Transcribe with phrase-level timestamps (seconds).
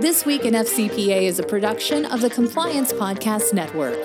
[0.00, 3.98] This Week in FCPA is a production of the Compliance Podcast Network.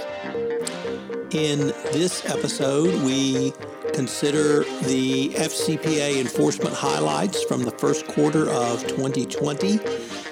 [1.29, 3.53] In this episode, we
[3.93, 9.77] consider the FCPA enforcement highlights from the first quarter of 2020,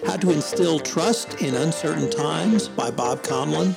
[0.08, 3.76] How to Instill Trust in Uncertain Times by Bob Conlin.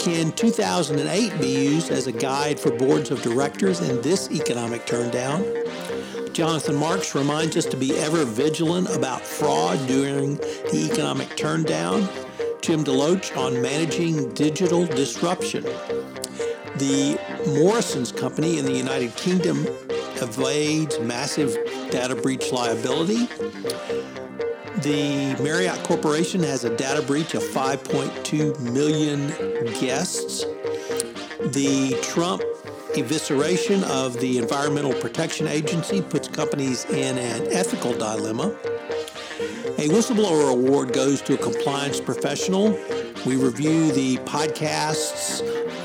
[0.00, 5.44] Can 2008 be used as a guide for boards of directors in this economic turndown?
[6.32, 12.08] Jonathan Marks reminds us to be ever vigilant about fraud during the economic turndown.
[12.60, 15.64] Jim DeLoach on managing digital disruption.
[16.76, 19.66] The Morrisons Company in the United Kingdom
[20.20, 21.56] evades massive
[21.90, 23.26] data breach liability.
[24.82, 29.28] The Marriott Corporation has a data breach of 5.2 million
[29.80, 30.44] guests.
[31.40, 32.42] The Trump
[33.02, 38.48] evisceration of the Environmental Protection Agency puts companies in an ethical dilemma.
[39.78, 42.70] A whistleblower award goes to a compliance professional.
[43.24, 45.40] We review the podcasts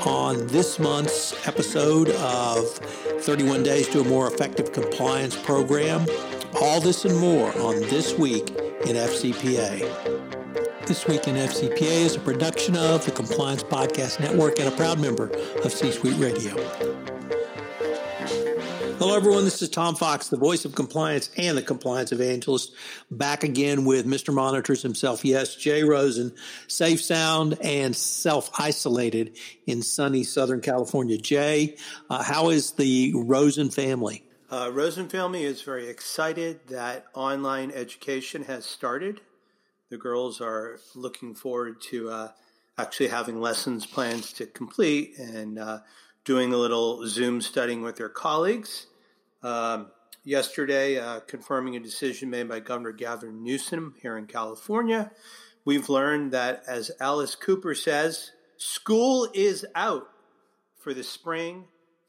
[0.06, 2.68] on this month's episode of
[3.22, 6.06] 31 Days to a More Effective Compliance Program.
[6.60, 10.24] All this and more on This Week in FCPA.
[10.86, 15.00] This Week in FCPA is a production of the Compliance Podcast Network and a proud
[15.00, 15.30] member
[15.64, 16.93] of C Suite Radio.
[19.04, 19.44] Hello, everyone.
[19.44, 22.74] This is Tom Fox, the voice of compliance and the compliance evangelist,
[23.10, 24.32] back again with Mr.
[24.32, 25.26] Monitors himself.
[25.26, 26.32] Yes, Jay Rosen,
[26.68, 31.18] safe, sound, and self isolated in sunny Southern California.
[31.18, 31.76] Jay,
[32.08, 34.24] uh, how is the Rosen family?
[34.50, 39.20] Uh, Rosen family is very excited that online education has started
[39.90, 42.28] the girls are looking forward to uh,
[42.78, 45.80] actually having lessons plans to complete and uh,
[46.24, 48.86] doing a little Zoom studying with their colleagues.
[49.44, 49.88] Um,
[50.24, 55.10] yesterday, uh, confirming a decision made by Governor Gavin Newsom here in California,
[55.66, 60.08] we've learned that, as Alice Cooper says, school is out
[60.80, 61.66] for the spring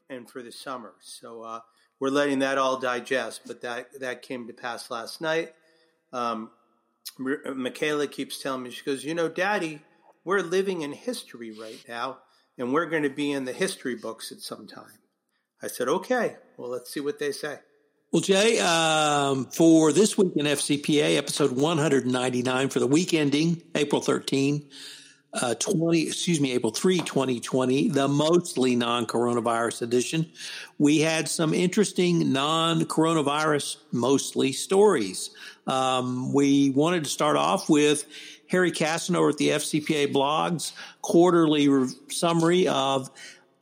[0.10, 0.94] and for the summer.
[1.02, 1.60] So uh,
[2.00, 5.54] we're letting that all digest, but that, that came to pass last night.
[6.14, 6.52] Um,
[7.20, 9.82] Michaela keeps telling me, she goes, You know, Daddy,
[10.24, 12.20] we're living in history right now,
[12.58, 15.00] and we're going to be in the history books at some time.
[15.66, 17.58] I said, Okay, well, let's see what they say.
[18.12, 24.00] Well, Jay, um, for this week in FCPA, episode 199 for the week ending April
[24.00, 24.70] 13,
[25.34, 30.32] uh, 20, excuse me, April 3, 2020, the mostly non coronavirus edition,
[30.78, 35.32] we had some interesting non coronavirus mostly stories.
[35.66, 38.06] Um, we wanted to start off with
[38.50, 43.10] Harry Casanova at the FCPA blogs quarterly re- summary of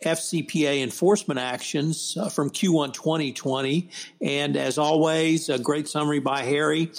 [0.04, 3.90] FCPA enforcement actions uh, from Q1 2020.
[4.22, 6.92] And as always, a great summary by Harry.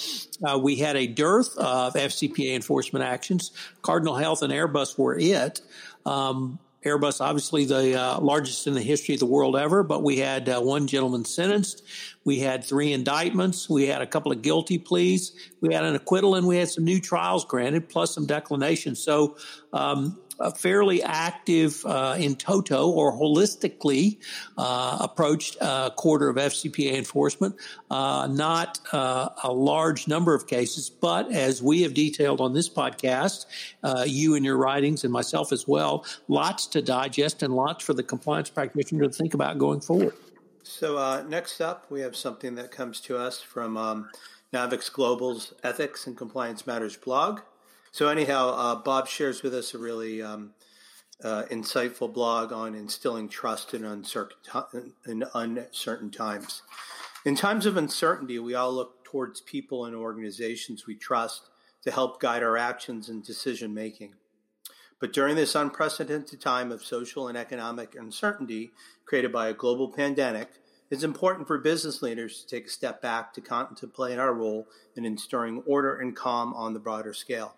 [0.43, 3.53] Uh, we had a dearth of FCPA enforcement actions.
[3.83, 5.61] Cardinal Health and Airbus were it.
[6.07, 10.19] Um, Airbus, obviously the uh, largest in the history of the world ever, but we
[10.19, 11.83] had uh, one gentleman sentenced.
[12.25, 13.71] We had three indictments.
[13.71, 15.33] We had a couple of guilty pleas.
[15.63, 19.03] We had an acquittal, and we had some new trials granted, plus some declinations.
[19.03, 19.37] So
[19.73, 24.19] um, a fairly active uh, in toto or holistically
[24.59, 27.57] uh, approached uh, quarter of FCPA enforcement.
[27.91, 32.69] Uh, not uh, a large number of cases, but as we have detailed on this
[32.69, 33.47] podcast,
[34.07, 38.03] you and your writings and myself as well, lots to digest and lots for the
[38.03, 40.15] compliance practitioner to think about going forward.
[40.63, 44.09] So next up, we have something that comes to us from um,
[44.55, 47.41] NAVEX Global's Ethics and Compliance Matters blog.
[47.95, 50.51] So anyhow, uh, Bob shares with us a really um,
[51.23, 56.63] uh, insightful blog on instilling trust in uncertain, in uncertain times.
[57.25, 61.51] In times of uncertainty, we all look towards people and organizations we trust
[61.85, 64.15] to help guide our actions and decision making.
[64.99, 68.73] But during this unprecedented time of social and economic uncertainty
[69.05, 70.49] created by a global pandemic,
[70.91, 74.67] it's important for business leaders to take a step back to contemplate our role
[74.97, 77.55] in instilling order and calm on the broader scale.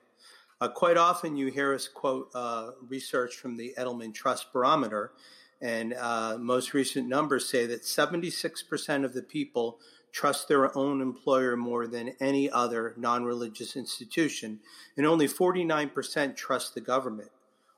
[0.59, 5.13] Uh, quite often, you hear us quote uh, research from the Edelman Trust Barometer,
[5.61, 9.79] and uh, most recent numbers say that 76% of the people
[10.13, 14.61] trust their own employer more than any other non religious institution,
[14.97, 17.31] and only 49% trust the government.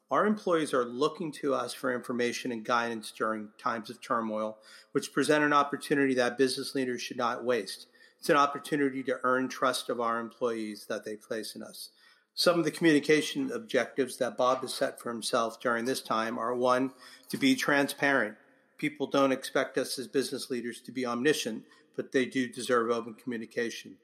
[0.09, 4.57] Our employees are looking to us for information and guidance during times of turmoil,
[4.93, 7.89] which present an opportunity that business leaders should not waste.
[8.21, 11.91] It's an opportunity to earn trust of our employees that they place in us.
[12.38, 16.55] Some of the communication objectives that Bob has set for himself during this time are
[16.55, 16.93] one,
[17.31, 18.37] to be transparent.
[18.76, 21.64] People don't expect us as business leaders to be omniscient,
[21.96, 23.96] but they do deserve open communication.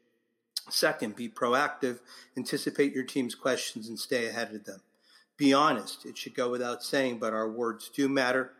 [0.69, 2.00] Second, be proactive,
[2.36, 4.81] anticipate your team's questions, and stay ahead of them.
[5.36, 6.04] Be honest.
[6.04, 8.50] It should go without saying, but our words do matter.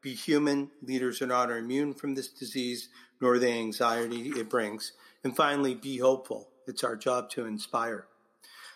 [0.00, 0.70] Be human.
[0.80, 2.88] Leaders are not immune from this disease,
[3.20, 4.92] nor the anxiety it brings.
[5.24, 6.50] And finally, be hopeful.
[6.68, 8.06] It's our job to inspire.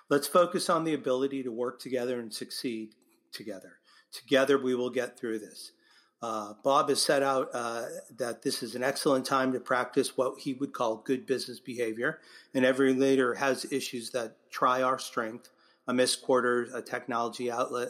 [0.08, 2.94] Let's focus on the ability to work together and succeed
[3.32, 3.75] together.
[4.12, 5.72] Together, we will get through this.
[6.20, 7.84] Uh, Bob has set out uh,
[8.16, 12.19] that this is an excellent time to practice what he would call good business behavior,
[12.55, 15.50] and every leader has issues that try our strength
[15.87, 17.88] a missed quarter, a technology outlet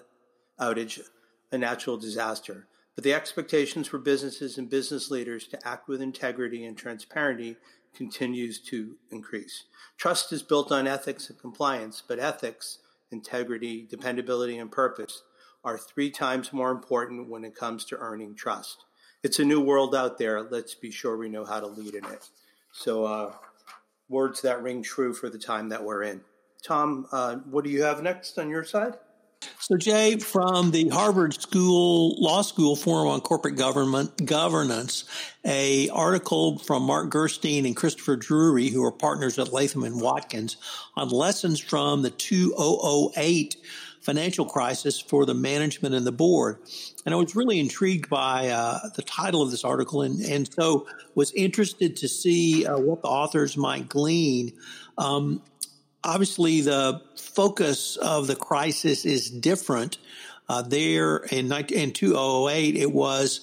[0.60, 1.00] outage,
[1.50, 2.66] a natural disaster.
[2.94, 7.56] But the expectations for businesses and business leaders to act with integrity and transparency
[7.98, 9.64] continues to increase.
[9.96, 12.78] Trust is built on ethics and compliance, but ethics,
[13.10, 15.24] integrity, dependability, and purpose
[15.64, 18.84] are three times more important when it comes to earning trust.
[19.24, 20.40] It's a new world out there.
[20.42, 22.30] Let's be sure we know how to lead in it.
[22.72, 23.32] So, uh,
[24.08, 26.20] words that ring true for the time that we're in.
[26.62, 28.94] Tom, uh, what do you have next on your side?
[29.68, 35.04] So, Jay, from the Harvard School Law School Forum on Corporate Government Governance,
[35.44, 40.56] a article from Mark Gerstein and Christopher Drewry, who are partners at Latham and Watkins,
[40.96, 43.56] on lessons from the 2008
[44.00, 46.60] financial crisis for the management and the board.
[47.04, 50.86] And I was really intrigued by uh, the title of this article, and, and so
[51.14, 54.54] was interested to see uh, what the authors might glean.
[54.96, 55.42] Um,
[56.04, 59.98] obviously, the focus of the crisis is different.
[60.48, 63.40] Uh, there in, in 2008, it was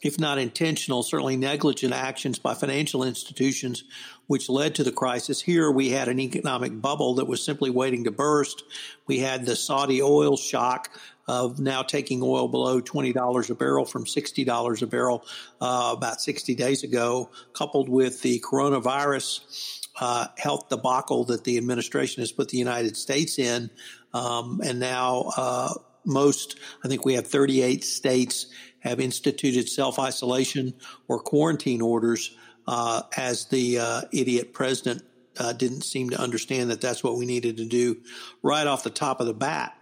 [0.00, 3.82] if not intentional, certainly negligent actions by financial institutions
[4.28, 5.40] which led to the crisis.
[5.40, 8.62] Here we had an economic bubble that was simply waiting to burst.
[9.06, 10.90] We had the Saudi oil shock
[11.26, 15.24] of now taking oil below $20 a barrel from $60 a barrel
[15.60, 22.22] uh, about 60 days ago, coupled with the coronavirus uh, health debacle that the administration
[22.22, 23.70] has put the United States in.
[24.14, 25.74] Um, and now uh,
[26.04, 28.46] most, I think we have 38 states
[28.80, 30.74] have instituted self isolation
[31.08, 32.36] or quarantine orders
[32.66, 35.02] uh, as the uh, idiot president
[35.38, 37.96] uh, didn't seem to understand that that's what we needed to do
[38.42, 39.74] right off the top of the bat.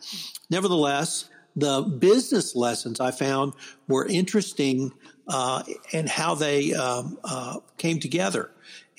[0.51, 3.55] Nevertheless, the business lessons I found
[3.89, 4.93] were interesting
[5.27, 8.51] uh, and how they um, uh, came together.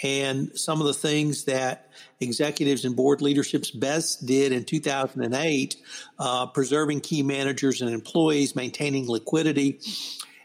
[0.03, 1.89] And some of the things that
[2.19, 5.75] executives and board leaderships best did in 2008,
[6.19, 9.79] uh, preserving key managers and employees, maintaining liquidity.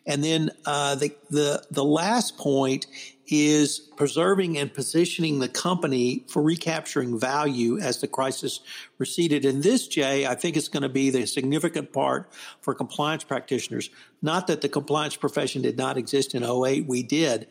[0.07, 2.87] And then uh, the, the the last point
[3.29, 8.61] is preserving and positioning the company for recapturing value as the crisis
[8.99, 9.45] receded.
[9.45, 12.29] And this, Jay, I think is going to be the significant part
[12.61, 13.91] for compliance practitioners.
[14.21, 17.47] Not that the compliance profession did not exist in 08, we did,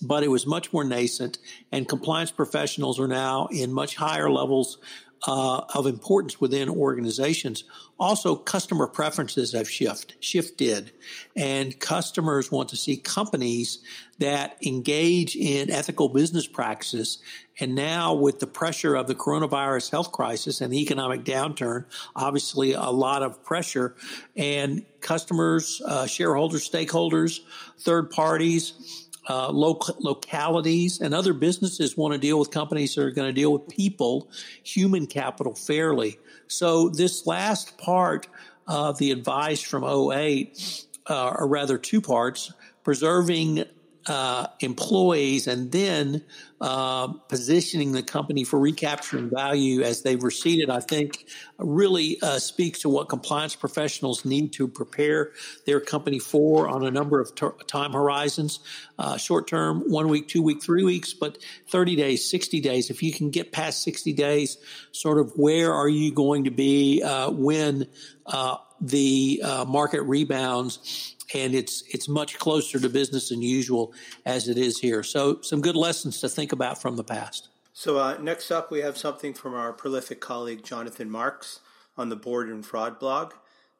[0.00, 1.38] but it was much more nascent,
[1.72, 4.78] and compliance professionals are now in much higher levels
[5.26, 7.64] uh, of importance within organizations.
[7.98, 10.90] Also, customer preferences have shift, shifted,
[11.36, 13.78] and customers want to see companies
[14.18, 17.18] that engage in ethical business practices.
[17.58, 22.72] And now, with the pressure of the coronavirus health crisis and the economic downturn, obviously
[22.72, 23.94] a lot of pressure,
[24.36, 27.40] and customers, uh, shareholders, stakeholders,
[27.78, 33.10] third parties, uh, local, localities and other businesses want to deal with companies that are
[33.10, 34.28] going to deal with people,
[34.62, 36.18] human capital fairly.
[36.46, 38.26] So this last part
[38.66, 42.52] of the advice from 08, uh, or rather two parts,
[42.82, 43.64] preserving
[44.06, 46.22] uh, employees and then
[46.60, 51.26] uh, positioning the company for recapturing value as they've receded, I think
[51.58, 55.32] really uh, speaks to what compliance professionals need to prepare
[55.66, 58.60] their company for on a number of ter- time horizons
[58.98, 62.90] uh, short term, one week, two week, three weeks, but 30 days, 60 days.
[62.90, 64.58] If you can get past 60 days,
[64.92, 67.88] sort of where are you going to be uh, when
[68.26, 71.13] uh, the market rebounds?
[71.32, 73.94] And it's it's much closer to business than usual
[74.26, 75.02] as it is here.
[75.02, 77.48] So some good lessons to think about from the past.
[77.72, 81.60] So uh, next up, we have something from our prolific colleague Jonathan Marks
[81.96, 83.32] on the Board and Fraud blog.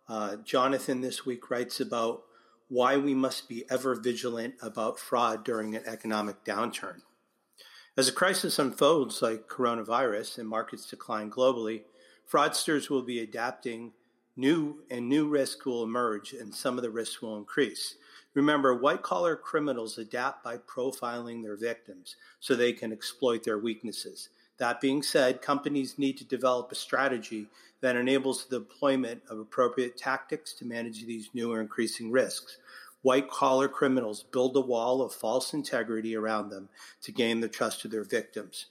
[0.09, 2.25] Uh, Jonathan this week writes about
[2.69, 7.03] why we must be ever vigilant about fraud during an economic downturn.
[7.97, 11.83] As a crisis unfolds like coronavirus and markets decline globally,
[12.31, 13.93] fraudsters will be adapting
[14.37, 17.97] new and new risks will emerge and some of the risks will increase.
[18.35, 24.29] Remember, white collar criminals adapt by profiling their victims so they can exploit their weaknesses.
[24.59, 27.49] That being said, companies need to develop a strategy
[27.81, 32.59] that enables the deployment of appropriate tactics to manage these new or increasing risks.
[33.03, 36.71] White collar criminals build a wall of false integrity around them
[37.03, 38.67] to gain the trust of their victims.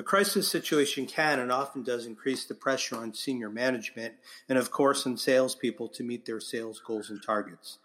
[0.00, 4.14] A crisis situation can and often does increase the pressure on senior management
[4.48, 7.78] and, of course, on salespeople to meet their sales goals and targets.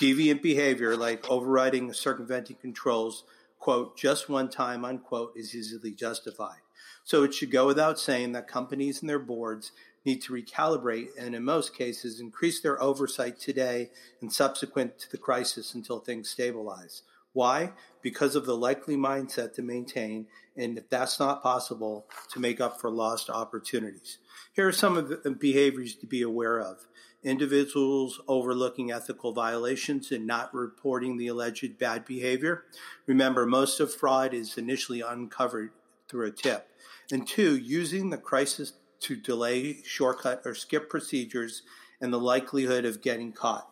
[0.00, 3.22] Deviant behavior, like overriding or circumventing controls,
[3.60, 6.58] quote, just one time, unquote, is easily justified.
[7.04, 9.70] So it should go without saying that companies and their boards
[10.04, 15.18] need to recalibrate and, in most cases, increase their oversight today and subsequent to the
[15.18, 17.02] crisis until things stabilize.
[17.32, 17.72] Why?
[18.02, 22.80] Because of the likely mindset to maintain, and if that's not possible, to make up
[22.80, 24.18] for lost opportunities.
[24.52, 26.86] Here are some of the behaviors to be aware of
[27.22, 32.64] individuals overlooking ethical violations and not reporting the alleged bad behavior.
[33.06, 35.70] Remember, most of fraud is initially uncovered
[36.08, 36.68] through a tip.
[37.12, 41.62] And two, using the crisis to delay, shortcut, or skip procedures
[42.00, 43.69] and the likelihood of getting caught.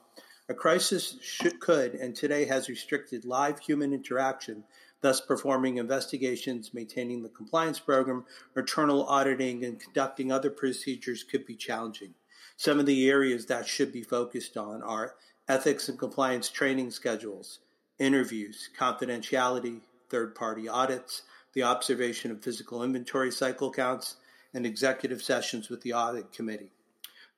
[0.51, 4.65] A crisis should, could and today has restricted live human interaction,
[5.03, 8.25] thus performing investigations, maintaining the compliance program,
[8.57, 12.15] internal auditing, and conducting other procedures could be challenging.
[12.57, 15.17] Some of the areas that should be focused on are
[15.49, 17.59] ethics and compliance training schedules,
[17.99, 24.17] interviews, confidentiality, third party audits, the observation of physical inventory cycle counts,
[24.55, 26.73] and executive sessions with the audit committee.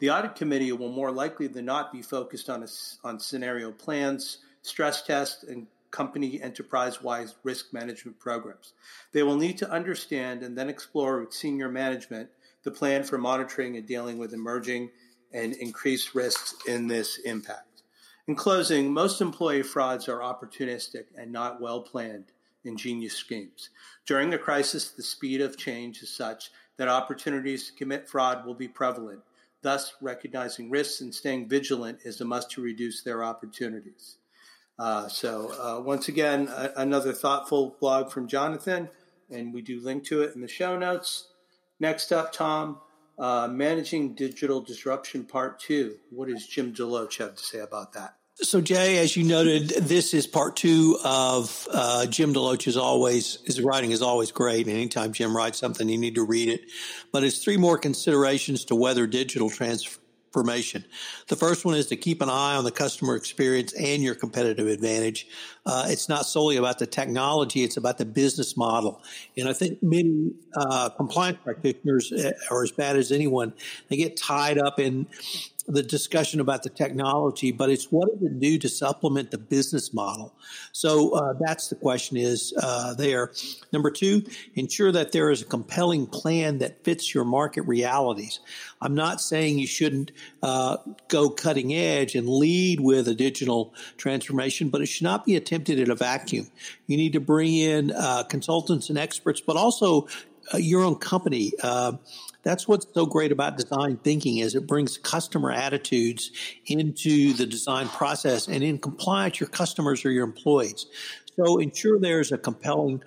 [0.00, 2.68] The audit committee will more likely than not be focused on, a,
[3.04, 8.72] on scenario plans, stress tests, and company enterprise wide risk management programs.
[9.12, 12.30] They will need to understand and then explore with senior management
[12.62, 14.90] the plan for monitoring and dealing with emerging
[15.32, 17.82] and increased risks in this impact.
[18.26, 22.32] In closing, most employee frauds are opportunistic and not well planned
[22.64, 23.70] ingenious schemes.
[24.06, 28.54] During a crisis, the speed of change is such that opportunities to commit fraud will
[28.54, 29.20] be prevalent.
[29.62, 34.16] Thus, recognizing risks and staying vigilant is a must to reduce their opportunities.
[34.78, 38.88] Uh, so, uh, once again, a- another thoughtful blog from Jonathan,
[39.28, 41.28] and we do link to it in the show notes.
[41.78, 42.80] Next up, Tom,
[43.18, 45.98] uh, Managing Digital Disruption Part 2.
[46.10, 48.16] What does Jim DeLoach have to say about that?
[48.42, 53.38] So, Jay, as you noted, this is part two of uh, Jim DeLoach is always
[53.44, 54.66] his writing is always great.
[54.66, 56.62] And anytime Jim writes something, you need to read it.
[57.12, 60.86] But it's three more considerations to weather digital transformation.
[61.28, 64.68] The first one is to keep an eye on the customer experience and your competitive
[64.68, 65.26] advantage.
[65.66, 69.02] Uh, it's not solely about the technology; it's about the business model.
[69.36, 73.52] And I think many uh, compliance practitioners uh, are as bad as anyone.
[73.88, 75.06] They get tied up in
[75.66, 79.94] the discussion about the technology, but it's what does it do to supplement the business
[79.94, 80.34] model?
[80.72, 83.32] So uh, that's the question is uh, there.
[83.72, 84.24] Number two,
[84.54, 88.40] ensure that there is a compelling plan that fits your market realities.
[88.80, 90.12] I'm not saying you shouldn't
[90.42, 95.36] uh, go cutting edge and lead with a digital transformation, but it should not be
[95.50, 96.46] attempted in a vacuum.
[96.86, 100.06] You need to bring in uh, consultants and experts, but also
[100.54, 101.52] uh, your own company.
[101.62, 101.92] Uh,
[102.42, 106.30] that's what's so great about design thinking is it brings customer attitudes
[106.66, 110.86] into the design process and in compliance your customers or your employees
[111.36, 113.02] so ensure there's a compelling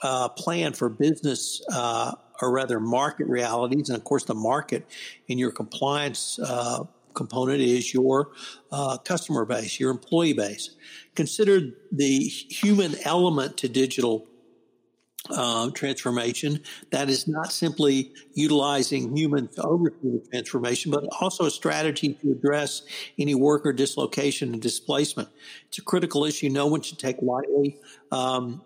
[0.00, 4.86] uh, plan for business uh, or rather market realities and of course the market
[5.28, 6.82] in your compliance uh,
[7.12, 8.30] component is your
[8.72, 10.70] uh, customer base your employee base
[11.14, 11.60] consider
[11.92, 14.26] the human element to digital
[15.28, 21.50] uh, transformation that is not simply utilizing humans to oversee the transformation, but also a
[21.50, 22.82] strategy to address
[23.18, 25.28] any worker dislocation and displacement.
[25.68, 27.78] It's a critical issue no one should take lightly.
[28.10, 28.62] Um,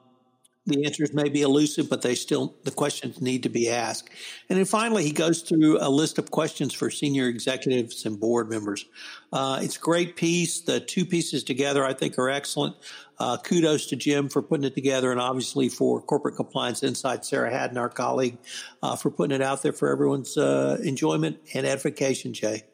[0.66, 4.09] the answers may be elusive, but they still the questions need to be asked.
[4.49, 8.49] And then finally, he goes through a list of questions for senior executives and board
[8.49, 8.87] members.
[9.33, 10.61] Uh, it's a great piece.
[10.61, 12.76] The two pieces together, I think, are excellent.
[13.18, 17.50] Uh, kudos to Jim for putting it together, and obviously for Corporate Compliance Insight, Sarah
[17.50, 18.38] Haddon, our colleague,
[18.83, 22.33] uh, for putting it out there for everyone's uh, enjoyment and edification.
[22.33, 22.64] Jay.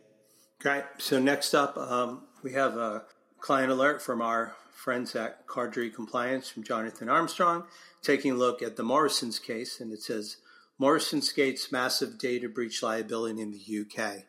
[0.60, 0.84] Great.
[0.98, 3.02] So next up, um, we have a
[3.40, 7.64] client alert from our friends at Cordery Compliance from Jonathan Armstrong,
[8.02, 10.38] taking a look at the Morrison's case, and it says
[10.78, 14.24] Morrison Skates massive data breach liability in the UK.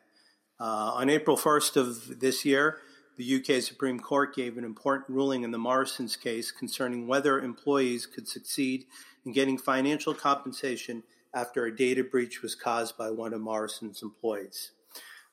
[0.59, 2.79] Uh, on April 1st of this year,
[3.17, 8.05] the UK Supreme Court gave an important ruling in the Morrison's case concerning whether employees
[8.05, 8.85] could succeed
[9.25, 11.03] in getting financial compensation
[11.33, 14.71] after a data breach was caused by one of Morrison's employees.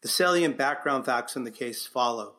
[0.00, 2.34] The salient background facts on the case follow.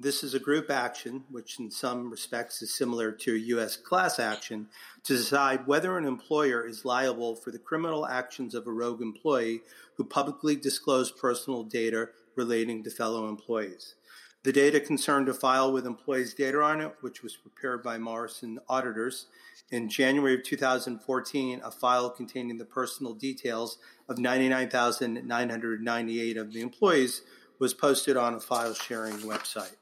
[0.00, 3.76] This is a group action, which in some respects is similar to a U.S.
[3.76, 4.68] class action,
[5.02, 9.62] to decide whether an employer is liable for the criminal actions of a rogue employee
[9.96, 13.96] who publicly disclosed personal data relating to fellow employees.
[14.44, 18.60] The data concerned a file with employees' data on it, which was prepared by Morrison
[18.68, 19.26] auditors.
[19.72, 23.78] In January of 2014, a file containing the personal details
[24.08, 27.22] of 99,998 of the employees
[27.58, 29.74] was posted on a file sharing website.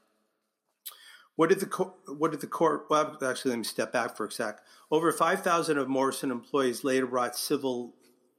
[1.37, 2.87] What did the co- what did the court?
[2.89, 4.59] Well, actually, let me step back for a sec.
[4.91, 7.93] Over 5,000 of Morrison employees later brought civil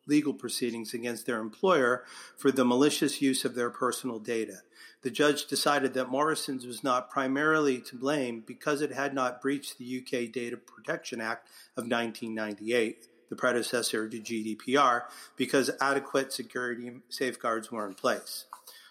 [0.07, 2.03] legal proceedings against their employer
[2.37, 4.63] for the malicious use of their personal data.
[5.03, 9.79] The judge decided that Morrison's was not primarily to blame because it had not breached
[9.79, 15.03] the UK Data Protection Act of 1998, the predecessor to GDPR,
[15.37, 18.47] because adequate security safeguards were in place.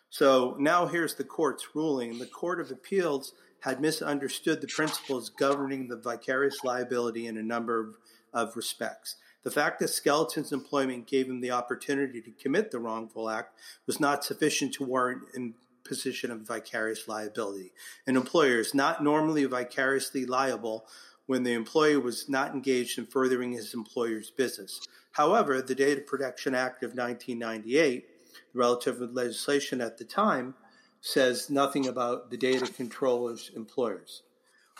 [0.09, 2.19] So now here's the court's ruling.
[2.19, 7.79] The Court of Appeals had misunderstood the principles governing the vicarious liability in a number
[7.79, 7.95] of,
[8.33, 9.15] of respects.
[9.43, 13.99] The fact that Skelton's employment gave him the opportunity to commit the wrongful act was
[13.99, 15.53] not sufficient to warrant an
[15.85, 17.71] imposition of vicarious liability.
[18.05, 20.85] An employer is not normally vicariously liable
[21.27, 24.81] when the employee was not engaged in furthering his employer's business.
[25.11, 28.05] However, the Data Protection Act of 1998,
[28.53, 30.55] the relative legislation at the time,
[31.01, 34.23] says nothing about the data controllers' employers.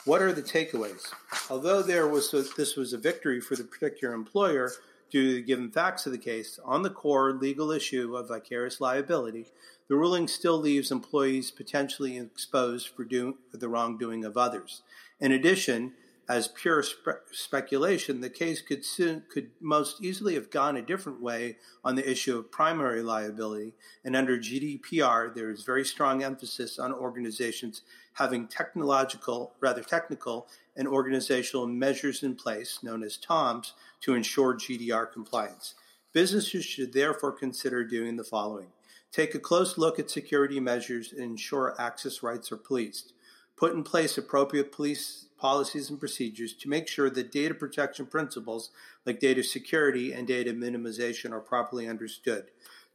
[0.06, 1.12] What are the takeaways?
[1.50, 4.72] Although there was a, this was a victory for the particular employer
[5.10, 8.82] due to the given facts of the case, on the core legal issue of vicarious
[8.82, 9.48] liability,
[9.88, 14.82] the ruling still leaves employees potentially exposed for, for the wrongdoing of others.
[15.20, 15.94] In addition,
[16.30, 21.22] as pure spe- speculation, the case could soon, could most easily have gone a different
[21.22, 23.74] way on the issue of primary liability.
[24.04, 27.82] And under GDPR, there is very strong emphasis on organizations
[28.14, 35.12] having technological, rather technical, and organizational measures in place, known as TOMS, to ensure GDPR
[35.12, 35.76] compliance.
[36.14, 38.68] Businesses should therefore consider doing the following:
[39.12, 43.14] take a close look at security measures and ensure access rights are policed.
[43.58, 48.70] Put in place appropriate police policies and procedures to make sure that data protection principles
[49.06, 52.46] like data security and data minimization are properly understood.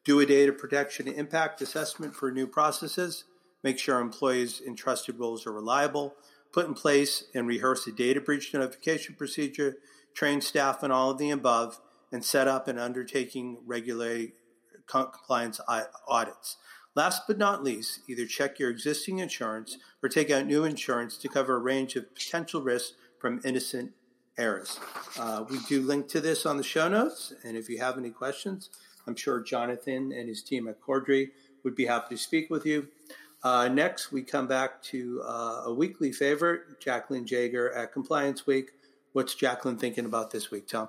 [0.04, 3.24] Do a data protection impact assessment for new processes.
[3.62, 6.14] Make sure employees in trusted roles are reliable.
[6.52, 9.76] Put in place and rehearse a data breach notification procedure.
[10.14, 14.26] Train staff on all of the above and set up and undertaking regular
[14.86, 16.56] compliance uh, audits.
[16.94, 21.28] Last but not least, either check your existing insurance or take out new insurance to
[21.28, 23.92] cover a range of potential risks from innocent
[24.36, 24.78] errors.
[25.18, 28.10] Uh, we do link to this on the show notes, and if you have any
[28.10, 28.68] questions,
[29.06, 31.30] I'm sure Jonathan and his team at Cordery
[31.64, 32.88] would be happy to speak with you.
[33.42, 38.72] Uh, next, we come back to uh, a weekly favorite, Jaclyn Jaeger at Compliance Week.
[39.12, 40.88] What's Jaclyn thinking about this week, Tom?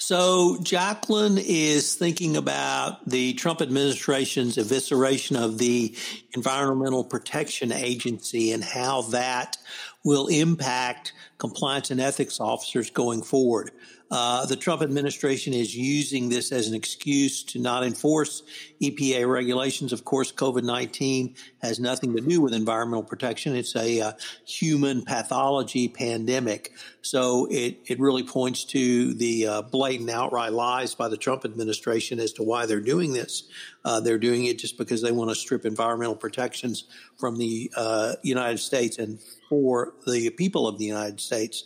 [0.00, 5.92] So Jaclyn is thinking about the Trump administration's evisceration of the
[6.34, 9.56] Environmental Protection Agency and how that
[10.04, 13.72] will impact compliance and ethics officers going forward.
[14.10, 18.42] Uh, the Trump administration is using this as an excuse to not enforce
[18.80, 19.92] EPA regulations.
[19.92, 23.54] Of course, COVID 19 has nothing to do with environmental protection.
[23.54, 24.12] It's a uh,
[24.46, 26.72] human pathology pandemic.
[27.02, 32.18] So it, it really points to the uh, blatant outright lies by the Trump administration
[32.18, 33.44] as to why they're doing this.
[33.84, 36.84] Uh, they're doing it just because they want to strip environmental protections
[37.18, 39.18] from the uh, United States and
[39.48, 41.64] for the people of the United States.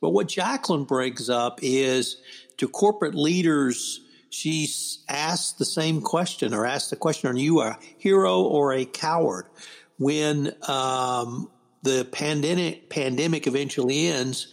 [0.00, 2.18] But what Jaclyn brings up is
[2.58, 7.78] to corporate leaders, she's asked the same question or asked the question, are you a
[7.96, 9.46] hero or a coward?
[9.98, 11.50] When um,
[11.82, 14.48] the pandemic, pandemic eventually ends,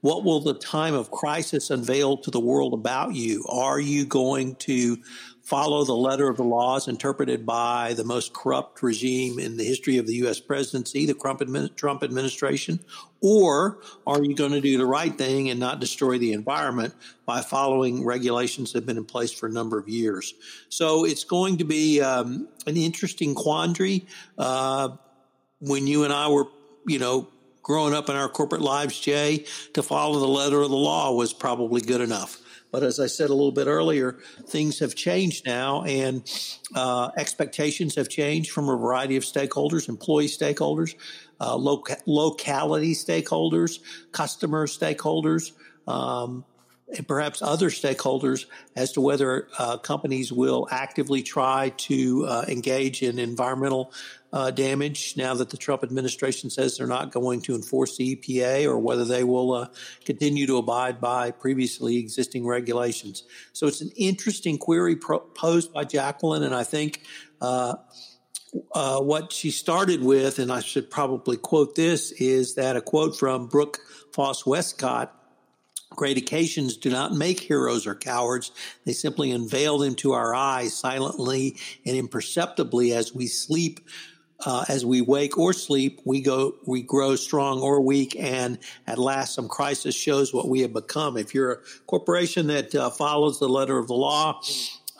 [0.00, 3.44] what will the time of crisis unveil to the world about you?
[3.48, 4.98] Are you going to
[5.42, 9.96] follow the letter of the laws interpreted by the most corrupt regime in the history
[9.96, 10.38] of the U.S.
[10.38, 12.80] presidency, the Trump administration?
[13.20, 16.94] Or are you going to do the right thing and not destroy the environment
[17.26, 20.34] by following regulations that have been in place for a number of years?
[20.68, 24.06] So it's going to be um, an interesting quandary.
[24.36, 24.90] Uh,
[25.60, 26.46] when you and I were,
[26.86, 27.28] you know,
[27.62, 31.32] growing up in our corporate lives, Jay, to follow the letter of the law was
[31.32, 32.38] probably good enough.
[32.70, 36.22] But as I said a little bit earlier, things have changed now, and
[36.74, 40.94] uh, expectations have changed from a variety of stakeholders, employee stakeholders,
[41.40, 43.80] uh, loca- locality stakeholders,
[44.12, 45.52] customer stakeholders.
[45.86, 46.44] Um,
[46.96, 53.02] and perhaps other stakeholders as to whether uh, companies will actively try to uh, engage
[53.02, 53.92] in environmental
[54.32, 58.66] uh, damage now that the Trump administration says they're not going to enforce the EPA
[58.66, 59.68] or whether they will uh,
[60.04, 63.22] continue to abide by previously existing regulations.
[63.52, 67.02] So it's an interesting query pro- posed by Jaclyn, and I think.
[68.74, 73.18] Uh, what she started with, and I should probably quote this, is that a quote
[73.18, 73.78] from Brooke
[74.12, 75.14] Foss Westcott
[75.96, 78.52] Great occasions do not make heroes or cowards.
[78.84, 81.56] They simply unveil them to our eyes silently
[81.86, 83.80] and imperceptibly as we sleep.
[84.46, 88.56] Uh, as we wake or sleep, we go, we grow strong or weak, and
[88.86, 91.16] at last, some crisis shows what we have become.
[91.16, 91.58] If you're a
[91.88, 94.40] corporation that uh, follows the letter of the law,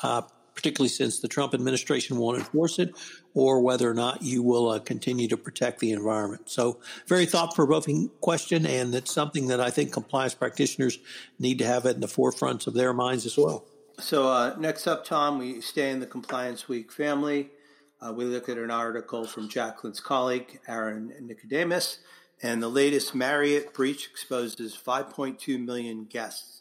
[0.03, 0.23] uh,
[0.57, 2.93] particularly since the Trump administration won't enforce it,
[3.39, 6.51] or whether or not you will uh, continue to protect the environment.
[6.51, 10.99] So, very thought provoking question, and it's something that I think compliance practitioners
[11.39, 13.65] need to have in the forefront of their minds as well.
[14.01, 17.51] So, uh, next up, Tom, we stay in the Compliance Week family.
[18.01, 21.99] Uh, we look at an article from Jaclyn's colleague, Aaron Nicodemus,
[22.43, 26.58] and the latest Marriott breach exposes 5.2 million guests.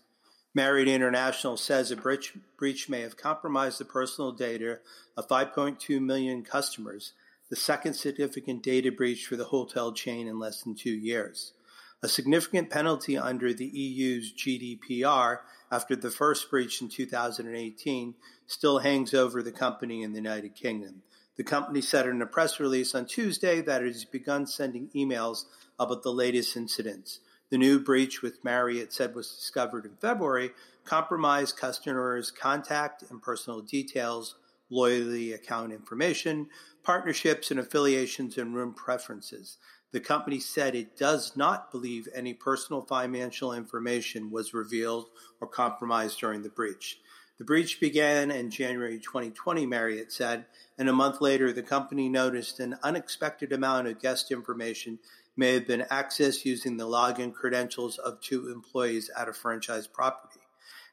[0.57, 4.79] Marriott International says a breach, breach may have compromised the personal data
[5.15, 7.13] of 5.2 million customers,
[7.51, 11.53] the second significant data breach for the hotel chain in less than two years.
[12.01, 15.41] A significant penalty under the EU's GDPR
[15.71, 18.15] after the first breach in 2018
[18.47, 21.03] still hangs over the company in the United Kingdom.
[21.35, 25.43] The company said in a press release on Tuesday that it has begun sending emails
[25.77, 27.19] about the latest incidents.
[27.49, 30.51] The new breach, with Marriott said was discovered in February,
[30.83, 34.35] compromised customers' contact and personal details,
[34.69, 36.49] loyalty account information,
[36.83, 39.57] partnerships and affiliations, and room preferences.
[39.93, 45.07] The company said it does not believe any personal financial information was revealed
[45.39, 46.99] or compromised during the breach.
[47.37, 50.45] The breach began in January 2020, Marriott said,
[50.77, 54.99] and a month later, the company noticed an unexpected amount of guest information
[55.37, 60.41] may have been accessed using the login credentials of two employees at a franchise property.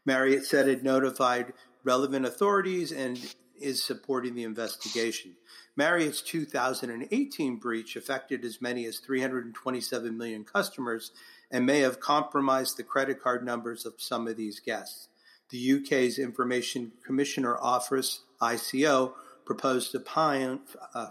[0.04, 5.32] Marriott said it notified relevant authorities and is supporting the investigation.
[5.76, 11.10] Marriott's 2018 breach affected as many as 327 million customers
[11.50, 15.08] and may have compromised the credit card numbers of some of these guests.
[15.50, 19.12] The UK's Information Commissioner Office, ICO,
[19.44, 20.60] proposed a fine
[20.94, 21.10] uh,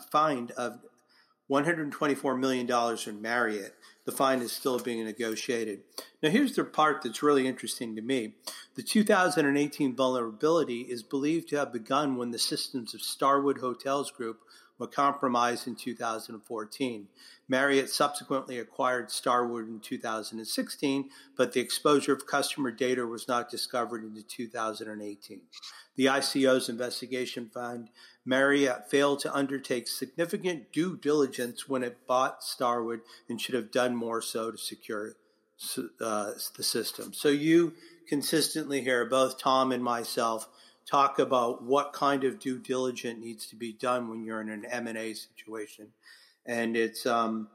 [0.57, 0.79] of
[1.51, 3.75] $124 million in Marriott.
[4.05, 5.81] The fine is still being negotiated.
[6.21, 8.33] Now, here's the part that's really interesting to me.
[8.75, 14.39] The 2018 vulnerability is believed to have begun when the systems of Starwood Hotels Group
[14.79, 17.07] were compromised in 2014.
[17.47, 24.03] Marriott subsequently acquired Starwood in 2016, but the exposure of customer data was not discovered
[24.03, 25.41] until 2018.
[25.95, 27.89] The ICO's investigation found
[28.25, 33.95] Marriott failed to undertake significant due diligence when it bought Starwood and should have done
[33.95, 35.15] more so to secure
[35.99, 37.13] uh, the system.
[37.13, 37.73] So you
[38.07, 40.47] consistently hear both Tom and myself
[40.85, 44.65] talk about what kind of due diligence needs to be done when you're in an
[44.65, 45.87] M&A situation.
[46.45, 47.47] And it's, um,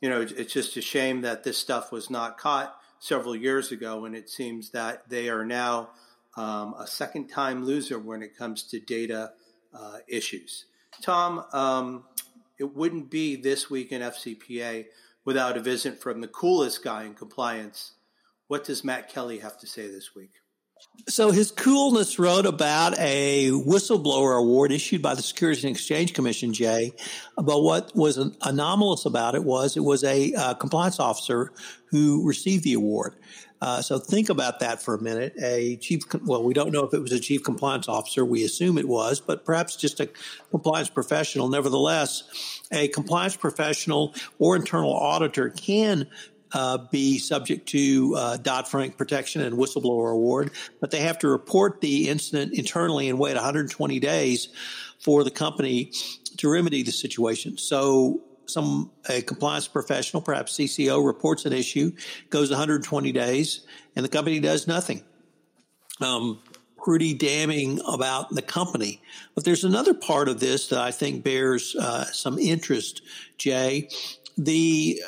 [0.00, 4.04] you know, it's just a shame that this stuff was not caught several years ago.
[4.06, 5.90] And it seems that they are now
[6.36, 9.32] um, a second time loser when it comes to data
[9.74, 10.66] uh, issues.
[11.02, 12.04] Tom, um,
[12.58, 14.86] it wouldn't be this week in FCPA
[15.24, 17.92] without a visit from the coolest guy in compliance.
[18.48, 20.39] What does Matt Kelly have to say this week?
[21.08, 26.52] So his coolness wrote about a whistleblower award issued by the Securities and Exchange Commission,
[26.52, 26.92] Jay.
[27.36, 31.52] But what was anomalous about it was it was a uh, compliance officer
[31.86, 33.16] who received the award.
[33.62, 35.34] Uh, so think about that for a minute.
[35.42, 38.24] A chief, well, we don't know if it was a chief compliance officer.
[38.24, 40.08] We assume it was, but perhaps just a
[40.50, 41.48] compliance professional.
[41.48, 42.22] Nevertheless,
[42.72, 46.06] a compliance professional or internal auditor can
[46.52, 51.28] uh, be subject to uh, Dodd Frank protection and whistleblower award, but they have to
[51.28, 54.48] report the incident internally and wait 120 days
[54.98, 55.92] for the company
[56.36, 57.56] to remedy the situation.
[57.58, 61.92] So some a compliance professional, perhaps CCO, reports an issue,
[62.30, 63.60] goes 120 days,
[63.96, 65.02] and the company does nothing.
[66.00, 66.40] Um,
[66.82, 69.02] pretty damning about the company.
[69.34, 73.02] But there's another part of this that I think bears uh, some interest,
[73.38, 73.88] Jay.
[74.38, 75.02] The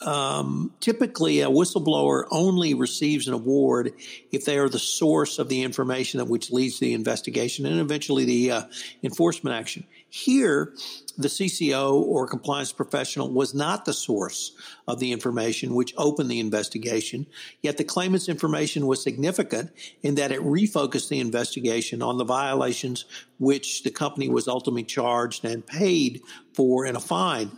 [0.00, 3.92] um, typically a whistleblower only receives an award
[4.30, 7.80] if they are the source of the information that which leads to the investigation and
[7.80, 8.62] eventually the uh,
[9.02, 9.84] enforcement action.
[10.10, 10.72] Here,
[11.18, 14.52] the CCO or compliance professional was not the source
[14.86, 17.26] of the information which opened the investigation,
[17.60, 19.70] yet the claimant's information was significant
[20.02, 23.04] in that it refocused the investigation on the violations
[23.38, 26.22] which the company was ultimately charged and paid
[26.54, 27.50] for in a fine.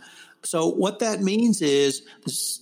[0.43, 2.01] So what that means is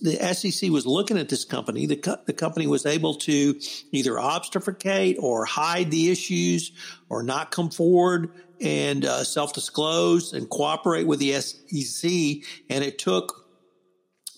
[0.02, 1.86] the SEC was looking at this company.
[1.86, 3.58] The, co- the company was able to
[3.90, 6.72] either obfuscate or hide the issues
[7.08, 12.10] or not come forward and uh, self-disclose and cooperate with the SEC.
[12.68, 13.46] And it took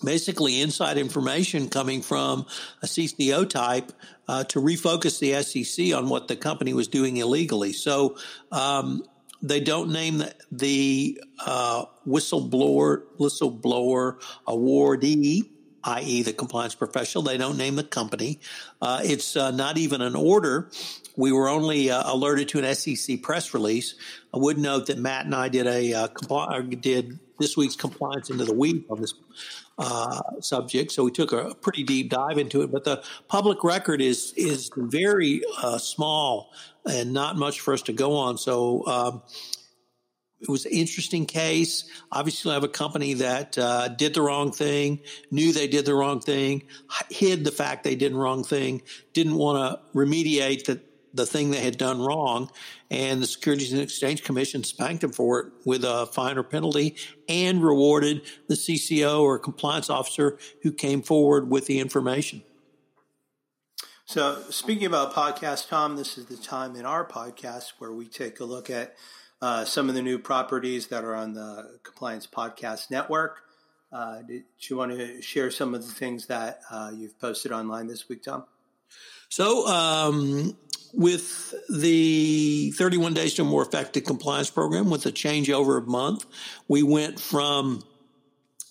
[0.03, 2.45] basically inside information coming from
[2.81, 3.91] a CCO type
[4.27, 7.73] uh, to refocus the SEC on what the company was doing illegally.
[7.73, 8.17] So
[8.51, 9.03] um,
[9.43, 15.49] they don't name the, the uh, whistleblower whistleblower awardee,
[15.83, 17.23] i.e., the compliance professional.
[17.23, 18.39] They don't name the company.
[18.81, 20.71] Uh, it's uh, not even an order.
[21.17, 23.95] We were only uh, alerted to an SEC press release.
[24.33, 28.29] I would note that Matt and I did a uh, compli- did this week's Compliance
[28.29, 29.13] into the Weeds on this
[29.77, 32.71] uh, subject, so we took a pretty deep dive into it.
[32.71, 36.51] But the public record is is very uh, small
[36.85, 38.37] and not much for us to go on.
[38.37, 39.21] So um,
[40.39, 41.85] it was an interesting case.
[42.11, 44.99] Obviously, I have a company that uh, did the wrong thing,
[45.31, 46.63] knew they did the wrong thing,
[47.09, 48.81] hid the fact they did the wrong thing,
[49.13, 50.81] didn't want to remediate the,
[51.13, 52.49] the thing they had done wrong.
[52.89, 56.95] And the Securities and Exchange Commission spanked them for it with a fine or penalty
[57.29, 62.43] and rewarded the CCO or compliance officer who came forward with the information.
[64.05, 68.41] So, speaking about podcasts, Tom, this is the time in our podcast where we take
[68.41, 68.95] a look at
[69.41, 73.43] uh, some of the new properties that are on the Compliance Podcast Network.
[73.91, 77.87] Uh, did you want to share some of the things that uh, you've posted online
[77.87, 78.45] this week, Tom?
[79.29, 80.57] So, um,
[80.93, 86.25] with the 31 Days to a More Effective Compliance Program, with a changeover of month,
[86.67, 87.83] we went from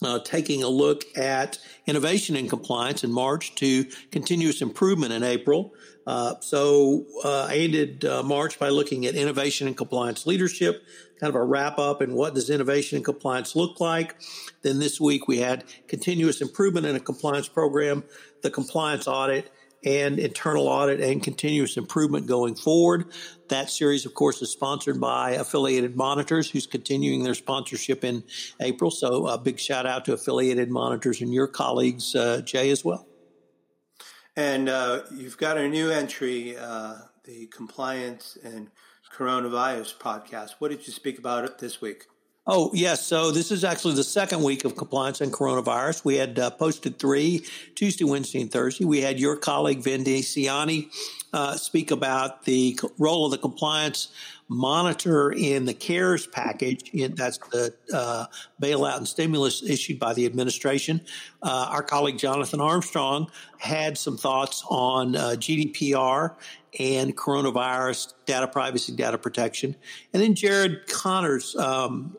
[0.02, 5.74] uh, taking a look at innovation and compliance in March to continuous improvement in April.
[6.06, 10.85] Uh, so uh, I ended uh, March by looking at innovation and compliance leadership,
[11.20, 14.16] kind of a wrap up and what does innovation and compliance look like.
[14.62, 18.02] Then this week we had continuous improvement in a compliance program,
[18.42, 19.52] the compliance audit,
[19.84, 23.06] and internal audit and continuous improvement going forward.
[23.48, 28.24] That series, of course, is sponsored by Affiliated Monitors, who's continuing their sponsorship in
[28.60, 28.90] April.
[28.90, 33.06] So a big shout out to Affiliated Monitors and your colleagues, uh, Jay, as well.
[34.36, 38.70] And uh, you've got a new entry, uh, the Compliance and
[39.14, 40.52] Coronavirus podcast.
[40.58, 42.06] What did you speak about this week?
[42.44, 43.07] Oh, yes.
[43.07, 46.05] So this is actually the second week of compliance and coronavirus.
[46.05, 48.85] We had uh, posted three Tuesday, Wednesday, and Thursday.
[48.85, 50.90] We had your colleague, Vin DiCianni,
[51.33, 54.09] uh, speak about the role of the compliance
[54.48, 56.90] monitor in the CARES package.
[57.14, 58.26] That's the uh,
[58.61, 61.00] bailout and stimulus issued by the administration.
[61.44, 66.35] Uh, our colleague Jonathan Armstrong had some thoughts on uh, GDPR
[66.78, 69.76] and coronavirus, data privacy, data protection.
[70.12, 72.16] And then Jared Connors um,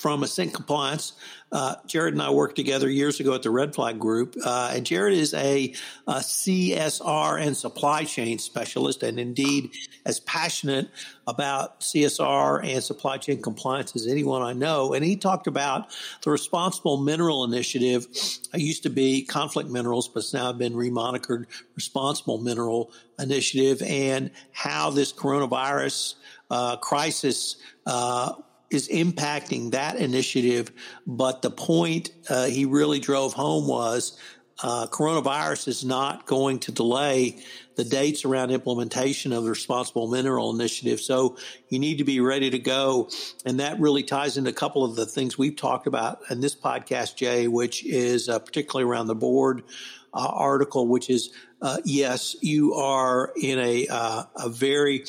[0.00, 1.12] from Ascent Compliance.
[1.52, 4.86] Uh, Jared and I worked together years ago at the Red Flag Group, uh, and
[4.86, 5.74] Jared is a,
[6.06, 9.70] a, CSR and supply chain specialist, and indeed
[10.06, 10.88] as passionate
[11.26, 14.94] about CSR and supply chain compliance as anyone I know.
[14.94, 18.06] And he talked about the Responsible Mineral Initiative.
[18.54, 24.30] It used to be Conflict Minerals, but it's now been remonikered Responsible Mineral Initiative, and
[24.52, 26.14] how this coronavirus
[26.50, 28.32] uh, crisis uh,
[28.70, 30.70] is impacting that initiative.
[31.06, 34.18] But the point uh, he really drove home was
[34.62, 37.42] uh, coronavirus is not going to delay
[37.76, 41.00] the dates around implementation of the responsible mineral initiative.
[41.00, 41.38] So
[41.70, 43.08] you need to be ready to go.
[43.46, 46.54] And that really ties into a couple of the things we've talked about in this
[46.54, 49.62] podcast, Jay, which is uh, particularly around the board
[50.12, 51.30] uh, article, which is
[51.62, 55.04] uh, yes, you are in a, uh, a very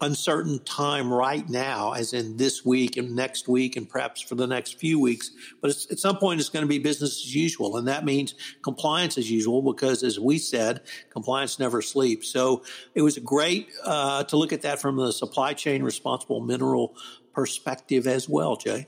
[0.00, 4.46] uncertain time right now, as in this week and next week, and perhaps for the
[4.46, 5.30] next few weeks.
[5.60, 7.76] But at some point, it's going to be business as usual.
[7.76, 12.28] And that means compliance as usual, because as we said, compliance never sleeps.
[12.28, 12.62] So
[12.94, 16.94] it was great uh, to look at that from the supply chain responsible mineral
[17.34, 18.86] perspective as well, Jay.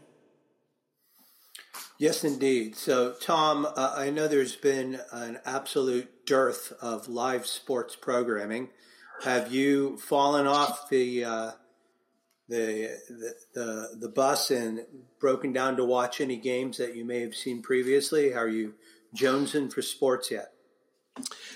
[1.99, 2.75] Yes, indeed.
[2.75, 8.71] So, Tom, uh, I know there's been an absolute dearth of live sports programming.
[9.25, 11.51] Have you fallen off the, uh,
[12.49, 14.81] the, the the the bus and
[15.21, 18.35] broken down to watch any games that you may have seen previously?
[18.35, 18.75] Are you
[19.17, 20.53] jonesing for sports yet?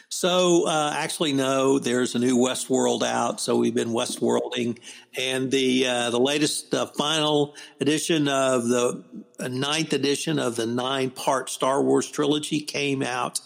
[0.09, 1.79] So, uh, actually, no.
[1.79, 4.79] There's a new Westworld out, so we've been Westworlding,
[5.19, 9.05] and the uh, the latest uh, final edition of the
[9.41, 13.41] uh, ninth edition of the nine part Star Wars trilogy came out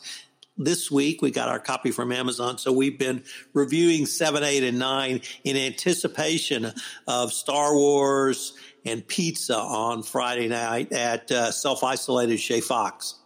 [0.65, 1.23] this week.
[1.23, 5.57] We got our copy from Amazon, so we've been reviewing seven, eight, and nine in
[5.57, 6.73] anticipation
[7.07, 13.17] of Star Wars and pizza on Friday night at uh, self isolated Chez Fox.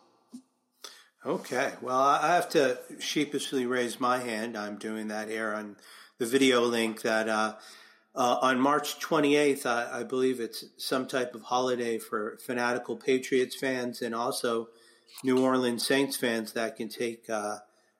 [1.26, 1.72] Okay.
[1.80, 4.58] Well, I have to sheepishly raise my hand.
[4.58, 5.76] I'm doing that here on
[6.18, 7.54] the video link that uh,
[8.14, 13.56] uh, on March 28th, I, I, believe it's some type of holiday for fanatical Patriots
[13.56, 14.68] fans and also
[15.22, 17.58] New Orleans Saints fans that can take uh,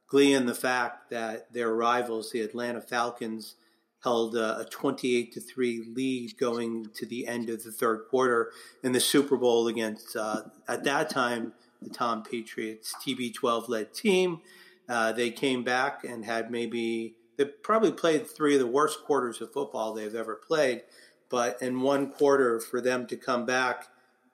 [0.09, 3.57] glee in the fact that their rivals, the Atlanta Falcons,
[4.03, 8.50] held a 28 to 3 lead going to the end of the third quarter
[8.83, 14.40] in the Super Bowl against, uh, at that time, the Tom Patriots TB12 led team.
[14.88, 19.40] Uh, they came back and had maybe they probably played three of the worst quarters
[19.40, 20.83] of football they've ever played,
[21.31, 23.88] but in one quarter for them to come back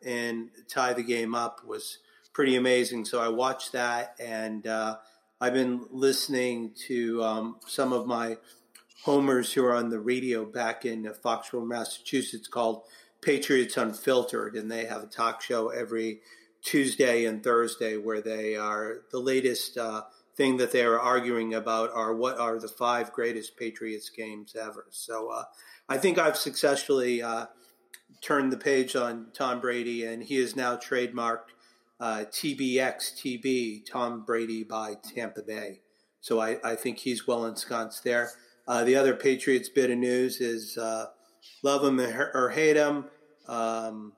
[0.05, 1.99] and tie the game up was
[2.40, 3.05] pretty amazing.
[3.05, 4.96] So I watched that, and uh,
[5.42, 8.38] I've been listening to um, some of my
[9.05, 12.85] homers who are on the radio back in Foxborough, Massachusetts, called
[13.20, 16.22] Patriots Unfiltered, and they have a talk show every
[16.62, 21.90] Tuesday and Thursday, where they are the latest uh, thing that they are arguing about
[21.92, 24.87] are what are the five greatest Patriots games ever.
[24.88, 25.44] So uh,
[25.90, 27.48] I think I've successfully uh,
[28.22, 31.50] turned the page on Tom Brady, and he is now trademarked
[32.01, 35.81] uh, TBX TB, Tom Brady by Tampa Bay.
[36.21, 38.31] So I, I think he's well ensconced there.
[38.67, 41.07] Uh, the other Patriots bit of news is uh,
[41.63, 43.07] love him or hate him.
[43.49, 44.13] Um,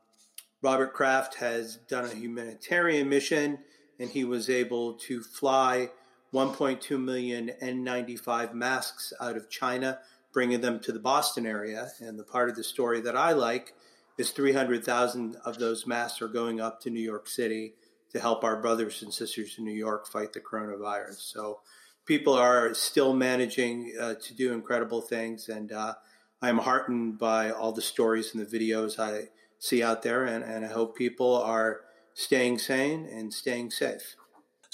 [0.63, 3.59] Robert Kraft has done a humanitarian mission
[3.99, 5.91] and he was able to fly
[6.33, 9.99] 1.2 million N95 masks out of China,
[10.33, 11.89] bringing them to the Boston area.
[12.01, 13.75] And the part of the story that I like
[14.23, 17.75] is 300,000 of those masks are going up to New York City
[18.13, 21.21] to help our brothers and sisters in New York fight the coronavirus.
[21.33, 21.59] So
[22.07, 25.49] people are still managing uh, to do incredible things.
[25.49, 25.95] And uh,
[26.41, 30.65] I'm heartened by all the stories and the videos I see out there, and, and
[30.65, 31.81] I hope people are
[32.15, 34.15] staying sane and staying safe.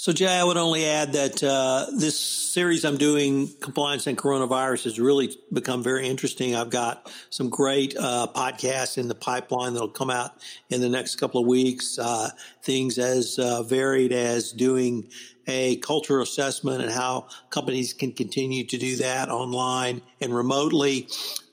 [0.01, 4.85] So, Jay, I would only add that uh, this series I'm doing, Compliance and Coronavirus,
[4.85, 6.55] has really become very interesting.
[6.55, 10.31] I've got some great uh, podcasts in the pipeline that'll come out
[10.69, 11.99] in the next couple of weeks.
[11.99, 12.29] Uh,
[12.63, 15.09] things as uh, varied as doing
[15.47, 21.09] a culture assessment and how companies can continue to do that online and remotely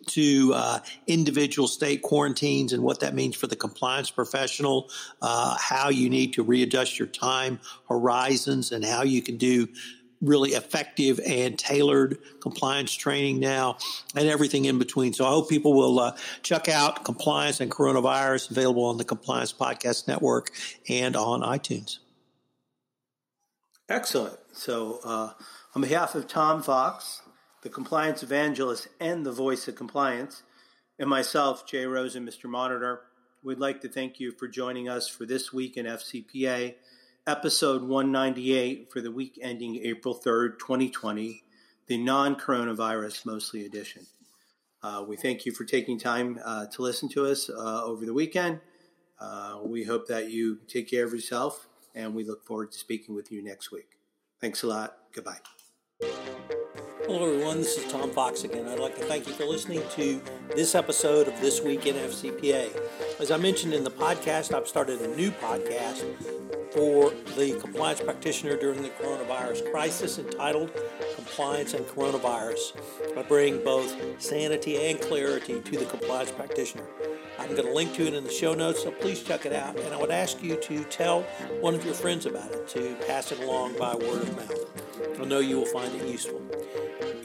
[0.07, 4.90] to uh, individual state quarantines and what that means for the compliance professional,
[5.23, 9.69] uh, how you need to readjust your time horizons, and how you can do
[10.23, 13.77] really effective and tailored compliance training now
[14.14, 15.12] and everything in between.
[15.12, 19.53] So I hope people will uh, check out compliance and coronavirus available on the Compliance
[19.53, 20.51] Podcast Network
[20.88, 21.99] and on iTunes.
[23.88, 24.38] Excellent.
[24.53, 25.33] So, uh,
[25.75, 27.21] on behalf of Tom Fox,
[27.62, 30.42] the compliance evangelist and the voice of compliance,
[30.99, 32.49] and myself, Jay Rosen and Mr.
[32.49, 33.03] Monitor,
[33.42, 36.75] we'd like to thank you for joining us for this week in FCPA,
[37.27, 41.42] episode 198 for the week ending April 3rd, 2020,
[41.87, 44.07] the non coronavirus mostly edition.
[44.83, 48.14] Uh, we thank you for taking time uh, to listen to us uh, over the
[48.14, 48.61] weekend.
[49.19, 53.14] Uh, we hope that you take care of yourself, and we look forward to speaking
[53.14, 53.99] with you next week.
[54.40, 54.97] Thanks a lot.
[55.12, 55.56] Goodbye.
[57.09, 57.59] Hello, everyone.
[57.59, 58.66] This is Tom Fox again.
[58.66, 60.21] I'd like to thank you for listening to
[60.57, 62.69] this episode of This Week in FCPA.
[63.21, 66.05] As I mentioned in the podcast, I've started a new podcast
[66.73, 70.73] for the compliance practitioner during the coronavirus crisis entitled
[71.14, 72.77] Compliance and Coronavirus.
[73.16, 76.88] I bring both sanity and clarity to the compliance practitioner.
[77.38, 79.79] I'm going to link to it in the show notes, so please check it out.
[79.79, 81.23] And I would ask you to tell
[81.61, 85.21] one of your friends about it, to pass it along by word of mouth.
[85.21, 86.42] I know you will find it useful.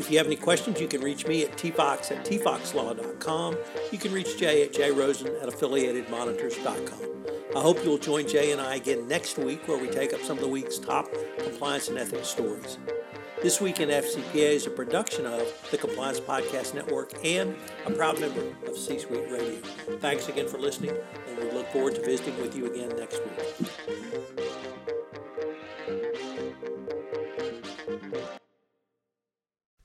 [0.01, 3.55] If you have any questions, you can reach me at tfox at tfoxlaw.com.
[3.91, 7.55] You can reach Jay at jrosen at affiliatedmonitors.com.
[7.55, 10.39] I hope you'll join Jay and I again next week where we take up some
[10.39, 12.79] of the week's top compliance and ethics stories.
[13.43, 18.19] This Week in FCPA is a production of the Compliance Podcast Network and a proud
[18.19, 19.59] member of C Suite Radio.
[19.99, 20.95] Thanks again for listening,
[21.27, 23.69] and we look forward to visiting with you again next week.